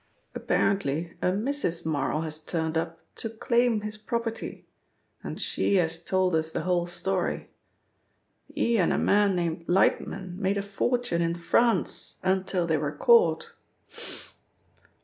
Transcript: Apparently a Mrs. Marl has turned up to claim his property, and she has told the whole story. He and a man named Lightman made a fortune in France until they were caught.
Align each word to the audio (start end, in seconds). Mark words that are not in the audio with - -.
Apparently 0.33 1.13
a 1.21 1.27
Mrs. 1.31 1.85
Marl 1.85 2.21
has 2.21 2.39
turned 2.39 2.75
up 2.75 3.01
to 3.13 3.29
claim 3.29 3.81
his 3.81 3.97
property, 3.99 4.65
and 5.23 5.39
she 5.39 5.75
has 5.75 6.03
told 6.03 6.33
the 6.33 6.61
whole 6.61 6.87
story. 6.87 7.51
He 8.51 8.79
and 8.79 8.91
a 8.91 8.97
man 8.97 9.35
named 9.35 9.67
Lightman 9.67 10.39
made 10.39 10.57
a 10.57 10.63
fortune 10.63 11.21
in 11.21 11.35
France 11.35 12.17
until 12.23 12.65
they 12.65 12.77
were 12.77 12.91
caught. 12.93 13.53